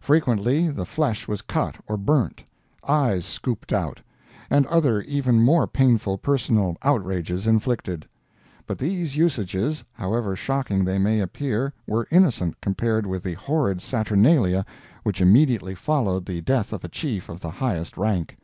[0.00, 2.42] Frequently the flesh was cut or burnt,
[2.88, 4.00] eyes scooped out,
[4.48, 8.06] and other even more painful personal outrages inflicted.
[8.66, 14.64] But these usages, however shocking they may appear were innocent compared with the horrid saturnalia
[15.02, 18.38] which immediately followed the death of a chief of the highest rank.